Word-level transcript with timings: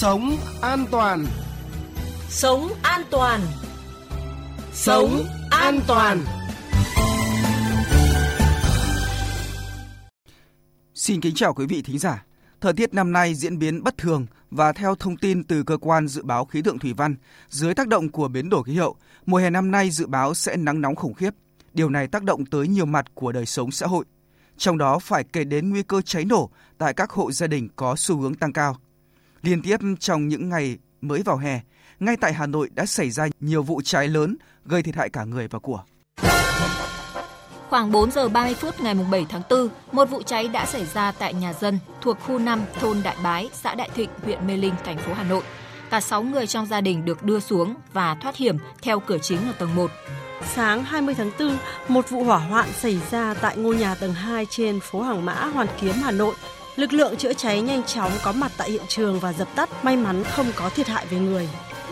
Sống 0.00 0.36
an 0.60 0.84
toàn. 0.90 1.26
Sống 2.28 2.72
an 2.82 3.02
toàn. 3.10 3.40
Sống 4.72 5.24
an 5.50 5.80
toàn. 5.86 6.24
Xin 10.94 11.20
kính 11.20 11.34
chào 11.34 11.54
quý 11.54 11.66
vị 11.66 11.82
thính 11.82 11.98
giả. 11.98 12.24
Thời 12.60 12.72
tiết 12.72 12.94
năm 12.94 13.12
nay 13.12 13.34
diễn 13.34 13.58
biến 13.58 13.82
bất 13.82 13.98
thường 13.98 14.26
và 14.50 14.72
theo 14.72 14.94
thông 14.94 15.16
tin 15.16 15.44
từ 15.44 15.62
cơ 15.62 15.76
quan 15.76 16.08
dự 16.08 16.22
báo 16.22 16.44
khí 16.44 16.62
tượng 16.62 16.78
thủy 16.78 16.92
văn, 16.96 17.16
dưới 17.48 17.74
tác 17.74 17.88
động 17.88 18.08
của 18.08 18.28
biến 18.28 18.48
đổi 18.50 18.62
khí 18.64 18.76
hậu, 18.76 18.96
mùa 19.26 19.38
hè 19.38 19.50
năm 19.50 19.70
nay 19.70 19.90
dự 19.90 20.06
báo 20.06 20.34
sẽ 20.34 20.56
nắng 20.56 20.80
nóng 20.80 20.96
khủng 20.96 21.14
khiếp. 21.14 21.34
Điều 21.74 21.88
này 21.88 22.08
tác 22.08 22.22
động 22.22 22.46
tới 22.46 22.68
nhiều 22.68 22.86
mặt 22.86 23.06
của 23.14 23.32
đời 23.32 23.46
sống 23.46 23.70
xã 23.70 23.86
hội. 23.86 24.04
Trong 24.56 24.78
đó 24.78 24.98
phải 24.98 25.24
kể 25.24 25.44
đến 25.44 25.70
nguy 25.70 25.82
cơ 25.82 26.02
cháy 26.02 26.24
nổ 26.24 26.50
tại 26.78 26.94
các 26.94 27.10
hộ 27.10 27.32
gia 27.32 27.46
đình 27.46 27.68
có 27.76 27.96
xu 27.96 28.16
hướng 28.16 28.34
tăng 28.34 28.52
cao. 28.52 28.76
Liên 29.42 29.62
tiếp 29.62 29.76
trong 30.00 30.28
những 30.28 30.48
ngày 30.48 30.78
mới 31.00 31.22
vào 31.22 31.36
hè, 31.36 31.60
ngay 32.00 32.16
tại 32.16 32.32
Hà 32.32 32.46
Nội 32.46 32.70
đã 32.74 32.86
xảy 32.86 33.10
ra 33.10 33.28
nhiều 33.40 33.62
vụ 33.62 33.80
cháy 33.84 34.08
lớn 34.08 34.36
gây 34.64 34.82
thiệt 34.82 34.96
hại 34.96 35.10
cả 35.10 35.24
người 35.24 35.48
và 35.48 35.58
của. 35.58 35.82
Khoảng 37.68 37.92
4 37.92 38.10
giờ 38.10 38.28
30 38.28 38.54
phút 38.54 38.80
ngày 38.80 38.94
7 39.10 39.26
tháng 39.28 39.42
4, 39.50 39.68
một 39.92 40.10
vụ 40.10 40.22
cháy 40.22 40.48
đã 40.48 40.66
xảy 40.66 40.86
ra 40.86 41.12
tại 41.12 41.34
nhà 41.34 41.52
dân 41.52 41.78
thuộc 42.00 42.20
khu 42.20 42.38
5 42.38 42.60
thôn 42.80 43.02
Đại 43.04 43.16
Bái, 43.22 43.50
xã 43.52 43.74
Đại 43.74 43.90
Thịnh, 43.94 44.10
huyện 44.24 44.46
Mê 44.46 44.56
Linh, 44.56 44.74
thành 44.84 44.98
phố 44.98 45.12
Hà 45.12 45.24
Nội. 45.24 45.42
Cả 45.90 46.00
6 46.00 46.22
người 46.22 46.46
trong 46.46 46.66
gia 46.66 46.80
đình 46.80 47.04
được 47.04 47.22
đưa 47.22 47.40
xuống 47.40 47.74
và 47.92 48.14
thoát 48.14 48.36
hiểm 48.36 48.56
theo 48.82 49.00
cửa 49.00 49.18
chính 49.18 49.46
ở 49.46 49.52
tầng 49.58 49.74
1. 49.74 49.90
Sáng 50.54 50.84
20 50.84 51.14
tháng 51.14 51.30
4, 51.38 51.58
một 51.88 52.10
vụ 52.10 52.24
hỏa 52.24 52.38
hoạn 52.38 52.68
xảy 52.72 53.00
ra 53.10 53.34
tại 53.34 53.56
ngôi 53.56 53.76
nhà 53.76 53.94
tầng 53.94 54.12
2 54.14 54.46
trên 54.50 54.80
phố 54.80 55.02
Hàng 55.02 55.24
Mã, 55.24 55.34
Hoàn 55.34 55.66
Kiếm, 55.80 55.94
Hà 56.02 56.10
Nội. 56.10 56.34
Lực 56.80 56.92
lượng 56.92 57.16
chữa 57.16 57.32
cháy 57.32 57.60
nhanh 57.60 57.82
chóng 57.82 58.12
có 58.24 58.32
mặt 58.32 58.52
tại 58.56 58.70
hiện 58.70 58.82
trường 58.88 59.20
và 59.20 59.32
dập 59.32 59.48
tắt, 59.54 59.84
may 59.84 59.96
mắn 59.96 60.24
không 60.24 60.46
có 60.56 60.70
thiệt 60.70 60.86
hại 60.86 61.06
về 61.06 61.18
người. 61.18 61.48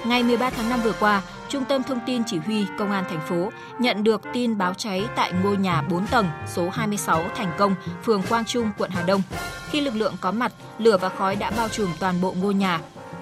Ngày 0.06 0.22
13 0.22 0.50
tháng 0.50 0.68
5 0.68 0.80
vừa 0.84 0.92
qua, 1.00 1.22
Trung 1.48 1.64
tâm 1.64 1.82
Thông 1.82 2.00
tin 2.06 2.22
Chỉ 2.26 2.38
huy 2.38 2.66
Công 2.78 2.90
an 2.90 3.04
thành 3.08 3.20
phố 3.28 3.50
nhận 3.78 4.04
được 4.04 4.20
tin 4.32 4.58
báo 4.58 4.74
cháy 4.74 5.04
tại 5.16 5.32
ngôi 5.42 5.56
nhà 5.56 5.82
4 5.82 6.06
tầng 6.06 6.26
số 6.46 6.68
26 6.68 7.24
Thành 7.36 7.52
Công, 7.58 7.74
phường 8.04 8.22
Quang 8.28 8.44
Trung, 8.44 8.70
quận 8.78 8.90
Hà 8.90 9.02
Đông. 9.02 9.22
Khi 9.70 9.80
lực 9.80 9.94
lượng 9.94 10.14
có 10.20 10.32
mặt, 10.32 10.52
lửa 10.78 10.96
và 10.96 11.08
khói 11.08 11.36
đã 11.36 11.50
bao 11.50 11.68
trùm 11.68 11.88
toàn 12.00 12.20
bộ 12.20 12.34
ngôi 12.40 12.54
nhà. 12.54 12.80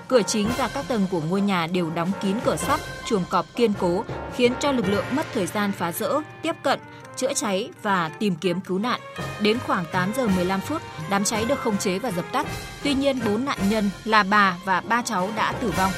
Cửa 0.09 0.23
chính 0.23 0.49
và 0.59 0.71
các 0.75 0.85
tầng 0.89 1.07
của 1.11 1.21
ngôi 1.21 1.41
nhà 1.41 1.67
đều 1.67 1.91
đóng 1.91 2.13
kín 2.23 2.37
cửa 2.45 2.57
sắt, 2.57 2.81
chuồng 3.07 3.25
cọp 3.31 3.47
kiên 3.57 3.73
cố, 3.81 4.05
khiến 4.35 4.53
cho 4.61 4.73
lực 4.73 4.89
lượng 4.89 5.05
mất 5.13 5.27
thời 5.35 5.47
gian 5.47 5.73
phá 5.73 5.93
rỡ, 5.93 6.21
tiếp 6.43 6.57
cận, 6.63 6.81
chữa 7.17 7.35
cháy 7.35 7.71
và 7.83 8.09
tìm 8.09 8.35
kiếm 8.35 8.61
cứu 8.61 8.79
nạn. 8.79 9.01
Đến 9.43 9.59
khoảng 9.67 9.85
8 9.93 10.13
giờ 10.17 10.29
15 10.29 10.61
phút, 10.61 10.83
đám 11.11 11.25
cháy 11.25 11.45
được 11.49 11.59
khống 11.59 11.79
chế 11.79 11.99
và 11.99 12.11
dập 12.11 12.25
tắt. 12.33 12.47
Tuy 12.83 12.95
nhiên, 12.95 13.19
4 13.27 13.45
nạn 13.45 13.59
nhân 13.69 13.91
là 14.05 14.23
bà 14.23 14.59
và 14.65 14.81
ba 14.81 15.03
cháu 15.03 15.31
đã 15.37 15.53
tử 15.53 15.73
vong. 15.77 15.93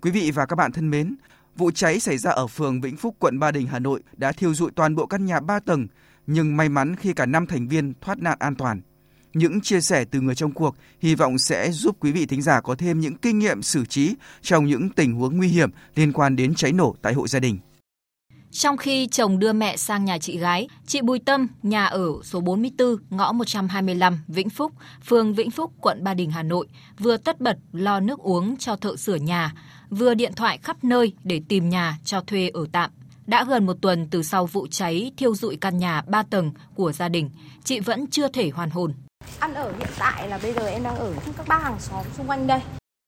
Quý 0.00 0.10
vị 0.10 0.30
và 0.30 0.46
các 0.46 0.56
bạn 0.56 0.72
thân 0.72 0.90
mến, 0.90 1.16
vụ 1.56 1.70
cháy 1.70 2.00
xảy 2.00 2.18
ra 2.18 2.30
ở 2.30 2.46
phường 2.46 2.80
Vĩnh 2.80 2.96
Phúc, 2.96 3.16
quận 3.18 3.38
Ba 3.38 3.50
Đình, 3.50 3.66
Hà 3.66 3.78
Nội 3.78 4.02
đã 4.16 4.32
thiêu 4.32 4.54
dụi 4.54 4.70
toàn 4.76 4.94
bộ 4.94 5.06
căn 5.06 5.24
nhà 5.24 5.40
3 5.40 5.60
tầng, 5.60 5.86
nhưng 6.26 6.56
may 6.56 6.68
mắn 6.68 6.96
khi 6.96 7.12
cả 7.12 7.26
5 7.26 7.46
thành 7.46 7.68
viên 7.68 7.92
thoát 8.00 8.18
nạn 8.18 8.36
an 8.40 8.54
toàn. 8.54 8.80
Những 9.36 9.60
chia 9.60 9.80
sẻ 9.80 10.04
từ 10.10 10.20
người 10.20 10.34
trong 10.34 10.52
cuộc 10.52 10.76
hy 11.00 11.14
vọng 11.14 11.38
sẽ 11.38 11.70
giúp 11.72 11.96
quý 12.00 12.12
vị 12.12 12.26
thính 12.26 12.42
giả 12.42 12.60
có 12.60 12.74
thêm 12.74 13.00
những 13.00 13.16
kinh 13.16 13.38
nghiệm 13.38 13.62
xử 13.62 13.84
trí 13.84 14.14
trong 14.42 14.66
những 14.66 14.88
tình 14.88 15.14
huống 15.14 15.36
nguy 15.36 15.48
hiểm 15.48 15.70
liên 15.94 16.12
quan 16.12 16.36
đến 16.36 16.54
cháy 16.54 16.72
nổ 16.72 16.94
tại 17.02 17.12
hộ 17.12 17.28
gia 17.28 17.38
đình. 17.38 17.58
Trong 18.50 18.76
khi 18.76 19.06
chồng 19.06 19.38
đưa 19.38 19.52
mẹ 19.52 19.76
sang 19.76 20.04
nhà 20.04 20.18
chị 20.18 20.38
gái, 20.38 20.68
chị 20.86 21.00
Bùi 21.00 21.18
Tâm, 21.18 21.48
nhà 21.62 21.86
ở 21.86 22.12
số 22.24 22.40
44, 22.40 22.96
ngõ 23.10 23.32
125, 23.32 24.18
Vĩnh 24.28 24.50
Phúc, 24.50 24.72
phường 25.04 25.34
Vĩnh 25.34 25.50
Phúc, 25.50 25.72
quận 25.80 26.04
Ba 26.04 26.14
Đình, 26.14 26.30
Hà 26.30 26.42
Nội, 26.42 26.66
vừa 26.98 27.16
tất 27.16 27.40
bật 27.40 27.58
lo 27.72 28.00
nước 28.00 28.18
uống 28.18 28.56
cho 28.56 28.76
thợ 28.76 28.96
sửa 28.96 29.16
nhà, 29.16 29.54
vừa 29.90 30.14
điện 30.14 30.32
thoại 30.36 30.58
khắp 30.62 30.84
nơi 30.84 31.12
để 31.24 31.40
tìm 31.48 31.68
nhà 31.68 31.98
cho 32.04 32.20
thuê 32.20 32.50
ở 32.54 32.66
tạm. 32.72 32.90
Đã 33.26 33.44
gần 33.44 33.66
một 33.66 33.76
tuần 33.80 34.08
từ 34.10 34.22
sau 34.22 34.46
vụ 34.46 34.66
cháy 34.70 35.12
thiêu 35.16 35.34
dụi 35.34 35.56
căn 35.56 35.78
nhà 35.78 36.02
3 36.08 36.22
tầng 36.22 36.52
của 36.74 36.92
gia 36.92 37.08
đình, 37.08 37.30
chị 37.64 37.80
vẫn 37.80 38.06
chưa 38.06 38.28
thể 38.28 38.50
hoàn 38.50 38.70
hồn. 38.70 38.92
Ăn 39.38 39.54
ở 39.54 39.72
hiện 39.78 39.88
tại 39.98 40.28
là 40.28 40.38
bây 40.42 40.52
giờ 40.52 40.66
em 40.66 40.82
đang 40.82 40.96
ở 40.96 41.14
các 41.36 41.48
ba 41.48 41.58
hàng 41.58 41.80
xóm 41.80 42.04
xung 42.16 42.26
quanh 42.26 42.46
đây. 42.46 42.60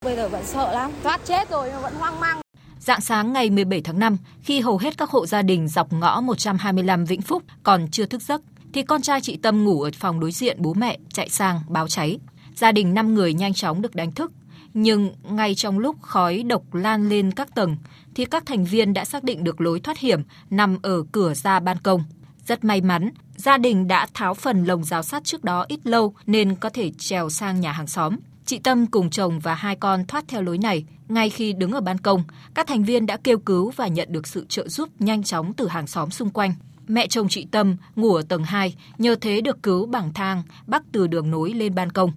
Bây 0.05 0.15
giờ 0.15 0.29
vẫn 0.29 0.45
sợ 0.45 0.71
lắm, 0.71 0.91
thoát 1.03 1.21
chết 1.25 1.49
rồi 1.49 1.69
nhưng 1.71 1.81
vẫn 1.81 1.93
hoang 1.95 2.19
mang. 2.19 2.41
Dạng 2.79 3.01
sáng 3.01 3.33
ngày 3.33 3.49
17 3.49 3.81
tháng 3.81 3.99
5, 3.99 4.17
khi 4.43 4.59
hầu 4.59 4.77
hết 4.77 4.97
các 4.97 5.09
hộ 5.09 5.25
gia 5.25 5.41
đình 5.41 5.67
dọc 5.67 5.93
ngõ 5.93 6.21
125 6.21 7.05
Vĩnh 7.05 7.21
Phúc 7.21 7.43
còn 7.63 7.87
chưa 7.91 8.05
thức 8.05 8.21
giấc, 8.21 8.41
thì 8.73 8.83
con 8.83 9.01
trai 9.01 9.21
chị 9.21 9.37
Tâm 9.37 9.63
ngủ 9.63 9.81
ở 9.81 9.89
phòng 9.99 10.19
đối 10.19 10.31
diện 10.31 10.57
bố 10.59 10.73
mẹ 10.73 10.97
chạy 11.13 11.29
sang 11.29 11.61
báo 11.67 11.87
cháy. 11.87 12.19
Gia 12.55 12.71
đình 12.71 12.93
5 12.93 13.15
người 13.15 13.33
nhanh 13.33 13.53
chóng 13.53 13.81
được 13.81 13.95
đánh 13.95 14.11
thức, 14.11 14.31
nhưng 14.73 15.13
ngay 15.23 15.55
trong 15.55 15.79
lúc 15.79 16.01
khói 16.01 16.43
độc 16.43 16.73
lan 16.73 17.09
lên 17.09 17.31
các 17.31 17.55
tầng, 17.55 17.77
thì 18.15 18.25
các 18.25 18.45
thành 18.45 18.65
viên 18.65 18.93
đã 18.93 19.05
xác 19.05 19.23
định 19.23 19.43
được 19.43 19.61
lối 19.61 19.79
thoát 19.79 19.97
hiểm 19.97 20.23
nằm 20.49 20.77
ở 20.81 21.03
cửa 21.11 21.33
ra 21.33 21.59
ban 21.59 21.77
công. 21.77 22.03
Rất 22.45 22.63
may 22.63 22.81
mắn, 22.81 23.09
gia 23.39 23.57
đình 23.57 23.87
đã 23.87 24.07
tháo 24.13 24.33
phần 24.33 24.63
lồng 24.63 24.83
rào 24.83 25.03
sắt 25.03 25.23
trước 25.23 25.43
đó 25.43 25.65
ít 25.67 25.79
lâu 25.83 26.13
nên 26.25 26.55
có 26.55 26.69
thể 26.69 26.91
trèo 26.97 27.29
sang 27.29 27.59
nhà 27.59 27.71
hàng 27.71 27.87
xóm. 27.87 28.15
Chị 28.45 28.59
Tâm 28.59 28.85
cùng 28.85 29.09
chồng 29.09 29.39
và 29.39 29.53
hai 29.55 29.75
con 29.75 30.05
thoát 30.05 30.25
theo 30.27 30.41
lối 30.41 30.57
này. 30.57 30.85
Ngay 31.07 31.29
khi 31.29 31.53
đứng 31.53 31.71
ở 31.71 31.81
ban 31.81 31.97
công, 31.97 32.23
các 32.53 32.67
thành 32.67 32.83
viên 32.83 33.05
đã 33.05 33.17
kêu 33.23 33.37
cứu 33.37 33.71
và 33.75 33.87
nhận 33.87 34.07
được 34.11 34.27
sự 34.27 34.45
trợ 34.49 34.67
giúp 34.67 34.89
nhanh 34.99 35.23
chóng 35.23 35.53
từ 35.53 35.67
hàng 35.67 35.87
xóm 35.87 36.09
xung 36.09 36.29
quanh. 36.29 36.53
Mẹ 36.87 37.07
chồng 37.07 37.27
chị 37.29 37.47
Tâm 37.51 37.77
ngủ 37.95 38.15
ở 38.15 38.21
tầng 38.29 38.43
2, 38.43 38.75
nhờ 38.97 39.15
thế 39.21 39.41
được 39.41 39.63
cứu 39.63 39.85
bằng 39.85 40.13
thang 40.13 40.43
bắc 40.67 40.83
từ 40.91 41.07
đường 41.07 41.31
nối 41.31 41.53
lên 41.53 41.75
ban 41.75 41.91
công. 41.91 42.11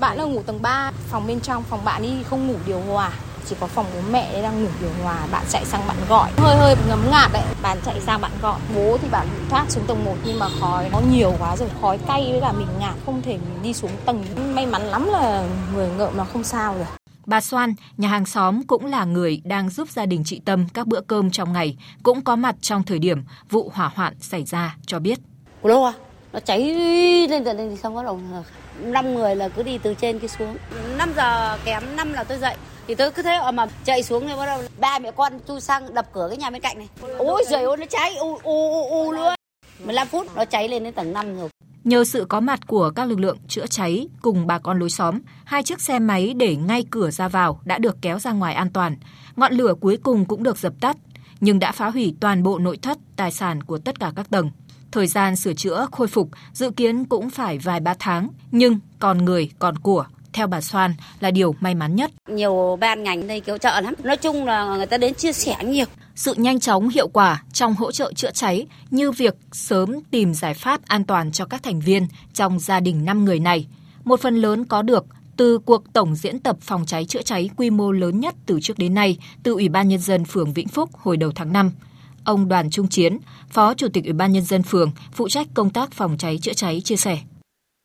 Bạn 0.00 0.18
đang 0.18 0.32
ngủ 0.32 0.42
tầng 0.42 0.62
3, 0.62 0.92
phòng 0.92 1.26
bên 1.26 1.40
trong, 1.40 1.62
phòng 1.62 1.84
bạn 1.84 2.02
đi 2.02 2.22
không 2.22 2.46
ngủ 2.46 2.56
điều 2.66 2.80
hòa. 2.80 3.12
Chỉ 3.48 3.56
có 3.60 3.66
phòng 3.66 3.86
bố 3.94 4.00
mẹ 4.10 4.32
ấy 4.32 4.42
đang 4.42 4.62
ngủ 4.62 4.68
điều 4.80 4.90
hòa, 5.02 5.26
bạn 5.32 5.44
chạy 5.50 5.64
sang 5.64 5.80
bạn 5.88 5.96
gọi. 6.08 6.30
Hơi 6.36 6.56
hơi 6.56 6.76
ngấm 6.88 7.10
ngạt 7.10 7.30
đấy, 7.32 7.42
bạn 7.62 7.78
chạy 7.84 8.00
sang 8.00 8.20
bạn 8.20 8.30
gọi. 8.42 8.60
Bố 8.74 8.98
thì 9.02 9.08
bạn 9.08 9.26
thoát 9.50 9.64
xuống 9.68 9.84
tầng 9.86 10.04
1 10.04 10.14
nhưng 10.24 10.38
mà 10.38 10.48
khói 10.60 10.88
nó 10.92 11.00
nhiều 11.10 11.32
quá 11.38 11.56
rồi. 11.56 11.68
Khói 11.80 11.98
cay 11.98 12.28
với 12.30 12.40
cả 12.40 12.52
mình 12.52 12.68
ngạt 12.78 12.94
không 13.06 13.22
thể 13.22 13.32
mình 13.32 13.62
đi 13.62 13.74
xuống 13.74 13.90
tầng. 14.04 14.24
May 14.54 14.66
mắn 14.66 14.82
lắm 14.82 15.08
là 15.12 15.48
người 15.74 15.88
ngợm 15.88 16.16
nó 16.16 16.24
không 16.24 16.44
sao 16.44 16.74
rồi. 16.74 16.86
Bà 17.26 17.40
Soan, 17.40 17.74
nhà 17.96 18.08
hàng 18.08 18.26
xóm 18.26 18.62
cũng 18.66 18.86
là 18.86 19.04
người 19.04 19.40
đang 19.44 19.70
giúp 19.70 19.88
gia 19.90 20.06
đình 20.06 20.22
chị 20.24 20.40
Tâm 20.44 20.66
các 20.74 20.86
bữa 20.86 21.00
cơm 21.00 21.30
trong 21.30 21.52
ngày, 21.52 21.76
cũng 22.02 22.24
có 22.24 22.36
mặt 22.36 22.54
trong 22.60 22.82
thời 22.82 22.98
điểm 22.98 23.24
vụ 23.50 23.70
hỏa 23.74 23.90
hoạn 23.94 24.14
xảy 24.20 24.44
ra, 24.44 24.76
cho 24.86 24.98
biết. 24.98 25.18
Ủa 25.62 25.84
à? 25.84 25.92
Nó 26.32 26.40
cháy 26.40 26.74
lên 27.28 27.44
tận 27.44 27.56
thì 27.70 27.76
xong 27.76 27.94
bắt 27.94 28.02
đầu 28.04 28.20
năm 28.78 29.14
người 29.14 29.36
là 29.36 29.48
cứ 29.48 29.62
đi 29.62 29.78
từ 29.78 29.94
trên 29.94 30.18
kia 30.18 30.28
xuống. 30.28 30.56
5 30.96 31.12
giờ 31.16 31.58
kém 31.64 31.96
5 31.96 32.12
là 32.12 32.24
tôi 32.24 32.38
dậy. 32.38 32.56
Thì 32.86 32.94
tôi 32.94 33.10
cứ 33.10 33.22
thế 33.22 33.34
ờ, 33.34 33.52
mà 33.52 33.66
chạy 33.84 34.02
xuống 34.02 34.28
thì 34.28 34.34
bắt 34.36 34.46
đầu 34.46 34.62
ba 34.80 34.98
mẹ 34.98 35.10
con 35.10 35.32
chui 35.48 35.60
sang 35.60 35.94
đập 35.94 36.06
cửa 36.12 36.26
cái 36.30 36.38
nhà 36.38 36.50
bên 36.50 36.62
cạnh 36.62 36.78
này. 36.78 36.88
Ôi 37.18 37.44
giời 37.50 37.64
ơi 37.64 37.76
nó 37.76 37.86
cháy 37.90 38.16
u 38.16 38.38
u 38.42 38.72
u, 38.72 38.88
u 38.88 39.12
luôn. 39.12 39.34
15 39.84 40.08
phút 40.08 40.26
nó 40.36 40.44
cháy 40.44 40.68
lên 40.68 40.84
đến 40.84 40.94
tầng 40.94 41.12
5 41.12 41.36
rồi. 41.36 41.48
Nhờ 41.84 42.04
sự 42.04 42.26
có 42.28 42.40
mặt 42.40 42.60
của 42.66 42.90
các 42.90 43.04
lực 43.04 43.20
lượng 43.20 43.38
chữa 43.48 43.66
cháy 43.66 44.08
cùng 44.22 44.46
bà 44.46 44.58
con 44.58 44.78
lối 44.78 44.90
xóm, 44.90 45.18
hai 45.44 45.62
chiếc 45.62 45.80
xe 45.80 45.98
máy 45.98 46.34
để 46.36 46.56
ngay 46.56 46.84
cửa 46.90 47.10
ra 47.10 47.28
vào 47.28 47.60
đã 47.64 47.78
được 47.78 47.96
kéo 48.02 48.18
ra 48.18 48.32
ngoài 48.32 48.54
an 48.54 48.70
toàn. 48.70 48.96
Ngọn 49.36 49.52
lửa 49.52 49.74
cuối 49.80 49.96
cùng 50.02 50.24
cũng 50.24 50.42
được 50.42 50.58
dập 50.58 50.72
tắt, 50.80 50.96
nhưng 51.40 51.58
đã 51.58 51.72
phá 51.72 51.90
hủy 51.90 52.14
toàn 52.20 52.42
bộ 52.42 52.58
nội 52.58 52.78
thất, 52.82 52.98
tài 53.16 53.30
sản 53.30 53.62
của 53.62 53.78
tất 53.78 54.00
cả 54.00 54.12
các 54.16 54.30
tầng. 54.30 54.50
Thời 54.92 55.06
gian 55.06 55.36
sửa 55.36 55.52
chữa, 55.54 55.86
khôi 55.92 56.08
phục 56.08 56.28
dự 56.52 56.70
kiến 56.70 57.04
cũng 57.04 57.30
phải 57.30 57.58
vài 57.58 57.80
ba 57.80 57.94
tháng, 57.98 58.28
nhưng 58.50 58.78
còn 58.98 59.24
người, 59.24 59.50
còn 59.58 59.78
của 59.78 60.06
theo 60.34 60.46
bà 60.46 60.60
Soan 60.60 60.94
là 61.20 61.30
điều 61.30 61.54
may 61.60 61.74
mắn 61.74 61.96
nhất. 61.96 62.10
Nhiều 62.28 62.78
ban 62.80 63.02
ngành 63.02 63.26
đây 63.26 63.40
cứu 63.40 63.58
trợ 63.58 63.80
lắm. 63.80 63.94
Nói 64.02 64.16
chung 64.16 64.46
là 64.46 64.76
người 64.76 64.86
ta 64.86 64.98
đến 64.98 65.14
chia 65.14 65.32
sẻ 65.32 65.56
nhiều. 65.64 65.86
Sự 66.14 66.34
nhanh 66.34 66.60
chóng 66.60 66.88
hiệu 66.88 67.08
quả 67.08 67.42
trong 67.52 67.74
hỗ 67.74 67.92
trợ 67.92 68.12
chữa 68.12 68.30
cháy 68.30 68.66
như 68.90 69.10
việc 69.10 69.34
sớm 69.52 70.00
tìm 70.10 70.34
giải 70.34 70.54
pháp 70.54 70.80
an 70.86 71.04
toàn 71.04 71.32
cho 71.32 71.44
các 71.44 71.62
thành 71.62 71.80
viên 71.80 72.06
trong 72.32 72.58
gia 72.58 72.80
đình 72.80 73.04
5 73.04 73.24
người 73.24 73.38
này. 73.38 73.66
Một 74.04 74.20
phần 74.20 74.36
lớn 74.36 74.64
có 74.64 74.82
được 74.82 75.04
từ 75.36 75.58
cuộc 75.58 75.92
tổng 75.92 76.14
diễn 76.14 76.38
tập 76.38 76.56
phòng 76.60 76.86
cháy 76.86 77.04
chữa 77.04 77.22
cháy 77.22 77.50
quy 77.56 77.70
mô 77.70 77.92
lớn 77.92 78.20
nhất 78.20 78.34
từ 78.46 78.58
trước 78.62 78.78
đến 78.78 78.94
nay 78.94 79.18
từ 79.42 79.52
Ủy 79.52 79.68
ban 79.68 79.88
Nhân 79.88 80.00
dân 80.00 80.24
phường 80.24 80.52
Vĩnh 80.52 80.68
Phúc 80.68 80.90
hồi 80.92 81.16
đầu 81.16 81.32
tháng 81.34 81.52
5. 81.52 81.70
Ông 82.24 82.48
Đoàn 82.48 82.70
Trung 82.70 82.88
Chiến, 82.88 83.18
Phó 83.50 83.74
Chủ 83.74 83.88
tịch 83.92 84.04
Ủy 84.04 84.12
ban 84.12 84.32
Nhân 84.32 84.44
dân 84.44 84.62
phường, 84.62 84.92
phụ 85.12 85.28
trách 85.28 85.46
công 85.54 85.70
tác 85.70 85.92
phòng 85.92 86.16
cháy 86.18 86.38
chữa 86.42 86.52
cháy 86.52 86.80
chia 86.84 86.96
sẻ. 86.96 87.18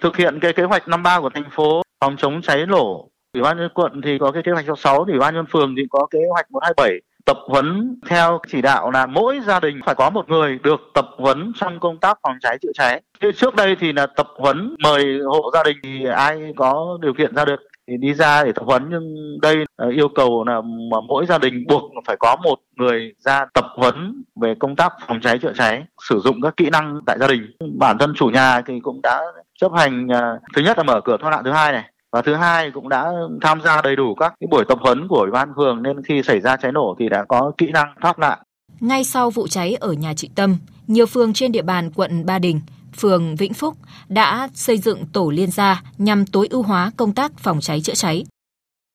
Thực 0.04 0.18
hiện 0.18 0.40
cái 0.42 0.54
kế 0.56 0.64
hoạch 0.64 0.88
năm 0.88 1.04
ba 1.04 1.20
của 1.22 1.30
thành 1.34 1.50
phố 1.56 1.82
phòng 2.02 2.18
chống 2.18 2.42
cháy 2.42 2.66
nổ, 2.66 3.10
Ủy 3.34 3.44
ban 3.44 3.58
nhân 3.58 3.70
quận 3.74 4.02
thì 4.04 4.18
có 4.18 4.32
cái 4.32 4.44
kế 4.44 4.52
hoạch 4.52 4.66
số 4.68 4.76
6, 4.76 5.04
Ủy 5.08 5.20
ban 5.20 5.34
nhân 5.34 5.46
phường 5.52 5.76
thì 5.78 5.84
có 5.90 6.08
kế 6.12 6.20
hoạch 6.32 6.52
127 6.52 7.00
tập 7.26 7.38
huấn 7.48 8.00
theo 8.08 8.40
chỉ 8.48 8.62
đạo 8.62 8.92
là 8.92 9.06
mỗi 9.06 9.40
gia 9.48 9.60
đình 9.60 9.80
phải 9.86 9.96
có 9.96 10.10
một 10.10 10.30
người 10.30 10.60
được 10.64 10.82
tập 10.94 11.06
huấn 11.18 11.52
trong 11.56 11.80
công 11.80 11.98
tác 11.98 12.20
phòng 12.24 12.38
cháy 12.42 12.58
chữa 12.62 12.72
cháy. 12.74 13.02
Trước 13.36 13.56
đây 13.56 13.76
thì 13.80 13.94
là 13.94 14.06
tập 14.06 14.28
huấn 14.38 14.76
mời 14.84 15.20
hộ 15.26 15.52
gia 15.54 15.64
đình 15.64 15.78
thì 15.84 16.06
ai 16.06 16.54
có 16.56 16.98
điều 17.02 17.14
kiện 17.14 17.36
ra 17.36 17.46
được 17.46 17.60
thì 17.88 17.98
đi 17.98 18.14
ra 18.14 18.44
để 18.44 18.52
tập 18.52 18.64
huấn 18.66 18.88
nhưng 18.90 19.38
đây 19.42 19.66
yêu 19.92 20.10
cầu 20.16 20.44
là 20.48 20.62
mỗi 21.08 21.26
gia 21.26 21.38
đình 21.38 21.66
buộc 21.68 21.92
phải 22.08 22.16
có 22.20 22.36
một 22.44 22.60
người 22.76 23.14
ra 23.18 23.46
tập 23.54 23.66
huấn 23.76 24.24
về 24.42 24.56
công 24.60 24.76
tác 24.76 24.94
phòng 25.08 25.20
cháy 25.22 25.40
chữa 25.40 25.54
cháy 25.56 25.84
sử 26.10 26.20
dụng 26.20 26.42
các 26.42 26.58
kỹ 26.58 26.70
năng 26.70 27.00
tại 27.06 27.18
gia 27.20 27.28
đình 27.28 27.42
bản 27.80 27.98
thân 27.98 28.14
chủ 28.16 28.26
nhà 28.26 28.62
thì 28.62 28.80
cũng 28.80 29.02
đã 29.02 29.22
chấp 29.62 29.72
hành 29.74 30.08
thứ 30.56 30.62
nhất 30.62 30.78
là 30.78 30.84
mở 30.84 31.02
cửa 31.06 31.18
thoát 31.22 31.30
nạn 31.30 31.44
thứ 31.44 31.52
hai 31.52 31.72
này 31.72 31.84
và 32.12 32.22
thứ 32.22 32.36
hai 32.36 32.72
cũng 32.72 32.90
đã 32.90 33.12
tham 33.42 33.62
gia 33.62 33.82
đầy 33.82 33.96
đủ 33.96 34.16
các 34.16 34.34
cái 34.40 34.48
buổi 34.52 34.66
tập 34.70 34.78
huấn 34.82 35.08
của 35.08 35.20
ủy 35.20 35.32
ban 35.32 35.54
phường 35.56 35.84
nên 35.84 36.04
khi 36.04 36.24
xảy 36.24 36.40
ra 36.40 36.58
cháy 36.58 36.72
nổ 36.72 36.96
thì 37.00 37.10
đã 37.10 37.26
có 37.28 37.52
kỹ 37.58 37.72
năng 37.72 37.94
thoát 38.02 38.20
nạn. 38.20 38.40
Ngay 38.80 39.04
sau 39.04 39.30
vụ 39.30 39.48
cháy 39.48 39.76
ở 39.80 39.94
nhà 39.94 40.14
chị 40.14 40.30
Tâm, 40.36 40.58
nhiều 40.88 41.06
phường 41.06 41.34
trên 41.34 41.52
địa 41.52 41.62
bàn 41.62 41.92
quận 41.96 42.26
Ba 42.26 42.40
Đình, 42.40 42.62
phường 42.98 43.36
Vĩnh 43.36 43.54
Phúc 43.54 43.76
đã 44.10 44.50
xây 44.54 44.78
dựng 44.78 45.06
tổ 45.14 45.30
liên 45.30 45.52
gia 45.52 45.82
nhằm 45.98 46.26
tối 46.26 46.48
ưu 46.52 46.64
hóa 46.64 46.92
công 46.98 47.14
tác 47.14 47.32
phòng 47.38 47.60
cháy 47.62 47.82
chữa 47.82 47.94
cháy. 47.94 48.26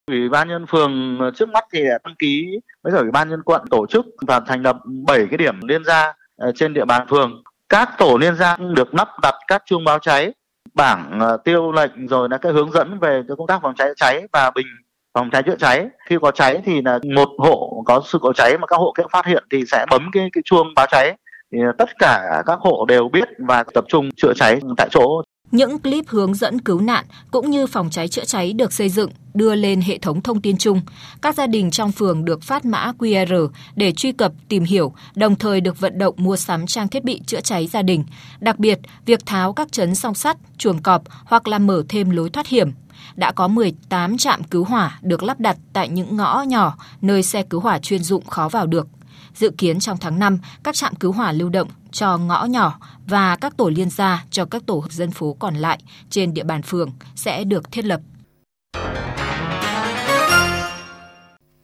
Ủy 0.06 0.28
ban 0.28 0.49
nhân 0.49 0.67
phường 0.67 1.19
trước 1.34 1.49
mắt 1.49 1.64
thì 1.72 1.81
đăng 2.05 2.14
ký 2.19 2.46
với 2.82 2.93
ủy 2.93 3.10
ban 3.10 3.28
nhân 3.28 3.43
quận 3.43 3.62
tổ 3.70 3.87
chức 3.87 4.06
và 4.26 4.40
thành 4.40 4.62
lập 4.62 4.76
7 5.06 5.26
cái 5.31 5.38
điểm 5.38 5.60
liên 5.62 5.84
gia 5.84 6.12
ờ, 6.37 6.52
trên 6.55 6.75
địa 6.75 6.84
bàn 6.84 7.06
phường. 7.10 7.43
Các 7.69 7.90
tổ 7.99 8.17
liên 8.17 8.37
gia 8.37 8.56
được 8.56 8.94
lắp 8.94 9.08
đặt 9.22 9.34
các 9.49 9.62
chuông 9.67 9.84
báo 9.84 9.99
cháy 9.99 10.32
bảng 10.74 11.20
ờ, 11.20 11.36
tiêu 11.44 11.72
lệnh 11.72 12.06
rồi 12.06 12.28
là 12.28 12.38
cái 12.38 12.52
hướng 12.52 12.72
dẫn 12.72 12.98
về 12.98 13.22
cái 13.28 13.36
công 13.38 13.46
tác 13.46 13.58
phòng 13.62 13.74
cháy 13.74 13.88
cháy 13.96 14.22
và 14.32 14.50
bình 14.54 14.66
phòng 15.14 15.30
cháy 15.30 15.42
chữa 15.42 15.56
cháy. 15.58 15.86
Khi 16.06 16.16
có 16.22 16.30
cháy 16.30 16.62
thì 16.64 16.82
là 16.82 16.98
một 17.14 17.28
hộ 17.38 17.82
có 17.86 18.02
sự 18.04 18.18
cố 18.22 18.32
cháy 18.32 18.58
mà 18.58 18.66
các 18.66 18.76
hộ 18.76 18.92
kia 18.96 19.04
phát 19.12 19.26
hiện 19.26 19.44
thì 19.50 19.64
sẽ 19.66 19.86
bấm 19.90 20.10
cái 20.12 20.28
cái 20.32 20.42
chuông 20.44 20.74
báo 20.74 20.86
cháy. 20.90 21.16
Thì 21.52 21.58
tất 21.78 21.88
cả 21.98 22.42
các 22.46 22.58
hộ 22.60 22.84
đều 22.88 23.08
biết 23.08 23.28
và 23.38 23.64
tập 23.74 23.84
trung 23.88 24.08
chữa 24.16 24.32
cháy 24.36 24.60
tại 24.76 24.88
chỗ 24.90 25.22
những 25.54 25.78
clip 25.78 26.08
hướng 26.08 26.34
dẫn 26.34 26.60
cứu 26.60 26.80
nạn 26.80 27.04
cũng 27.30 27.50
như 27.50 27.66
phòng 27.66 27.90
cháy 27.90 28.08
chữa 28.08 28.24
cháy 28.24 28.52
được 28.52 28.72
xây 28.72 28.88
dựng 28.88 29.10
đưa 29.34 29.54
lên 29.54 29.80
hệ 29.80 29.98
thống 29.98 30.22
thông 30.22 30.40
tin 30.40 30.56
chung. 30.56 30.80
Các 31.22 31.34
gia 31.34 31.46
đình 31.46 31.70
trong 31.70 31.92
phường 31.92 32.24
được 32.24 32.42
phát 32.42 32.64
mã 32.64 32.92
QR 32.98 33.48
để 33.76 33.92
truy 33.92 34.12
cập, 34.12 34.32
tìm 34.48 34.64
hiểu, 34.64 34.92
đồng 35.14 35.36
thời 35.36 35.60
được 35.60 35.80
vận 35.80 35.98
động 35.98 36.14
mua 36.18 36.36
sắm 36.36 36.66
trang 36.66 36.88
thiết 36.88 37.04
bị 37.04 37.20
chữa 37.26 37.40
cháy 37.40 37.66
gia 37.66 37.82
đình. 37.82 38.04
Đặc 38.40 38.58
biệt, 38.58 38.78
việc 39.06 39.26
tháo 39.26 39.52
các 39.52 39.72
chấn 39.72 39.94
song 39.94 40.14
sắt, 40.14 40.36
chuồng 40.58 40.82
cọp 40.82 41.02
hoặc 41.24 41.48
là 41.48 41.58
mở 41.58 41.82
thêm 41.88 42.10
lối 42.10 42.30
thoát 42.30 42.46
hiểm. 42.46 42.72
Đã 43.16 43.32
có 43.32 43.48
18 43.48 44.16
trạm 44.16 44.44
cứu 44.44 44.64
hỏa 44.64 44.98
được 45.02 45.22
lắp 45.22 45.40
đặt 45.40 45.56
tại 45.72 45.88
những 45.88 46.16
ngõ 46.16 46.42
nhỏ 46.42 46.76
nơi 47.02 47.22
xe 47.22 47.42
cứu 47.42 47.60
hỏa 47.60 47.78
chuyên 47.78 48.02
dụng 48.02 48.26
khó 48.26 48.48
vào 48.48 48.66
được. 48.66 48.88
Dự 49.34 49.50
kiến 49.58 49.80
trong 49.80 49.98
tháng 50.00 50.18
5, 50.18 50.38
các 50.62 50.74
trạm 50.74 50.94
cứu 50.94 51.12
hỏa 51.12 51.32
lưu 51.32 51.48
động 51.48 51.68
cho 51.94 52.19
ngõ 52.19 52.44
nhỏ 52.44 52.79
và 53.06 53.37
các 53.37 53.56
tổ 53.56 53.69
liên 53.69 53.91
gia 53.91 54.25
cho 54.31 54.44
các 54.44 54.62
tổ 54.67 54.79
hợp 54.79 54.93
dân 54.93 55.11
phố 55.11 55.37
còn 55.38 55.55
lại 55.55 55.79
trên 56.11 56.35
địa 56.35 56.44
bàn 56.44 56.62
phường 56.62 56.91
sẽ 57.17 57.44
được 57.44 57.73
thiết 57.73 57.85
lập. 57.85 58.00